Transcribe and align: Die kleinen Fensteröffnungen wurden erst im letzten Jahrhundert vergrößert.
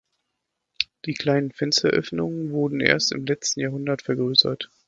Die 1.05 1.13
kleinen 1.13 1.51
Fensteröffnungen 1.51 2.49
wurden 2.49 2.79
erst 2.79 3.11
im 3.11 3.23
letzten 3.27 3.59
Jahrhundert 3.59 4.01
vergrößert. 4.01 4.71